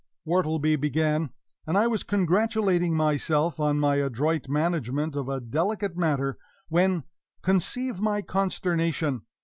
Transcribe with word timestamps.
Wortleby 0.25 0.77
began; 0.77 1.29
and 1.67 1.77
I 1.77 1.85
was 1.85 2.01
congratulating 2.01 2.95
myself 2.97 3.59
on 3.59 3.79
my 3.79 3.97
adroit 3.97 4.49
management 4.49 5.15
of 5.15 5.29
a 5.29 5.39
delicate 5.39 5.95
matter, 5.95 6.39
when 6.69 7.03
conceive 7.43 7.99
my 8.01 8.23
consternation! 8.23 9.21